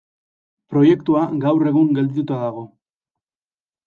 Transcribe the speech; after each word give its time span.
Proiektua 0.73 1.21
gaur 1.43 1.65
egun 1.71 1.91
geldituta 1.97 2.39
dago. 2.45 2.65